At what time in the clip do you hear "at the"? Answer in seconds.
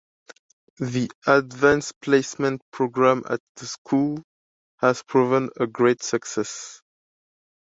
3.29-3.67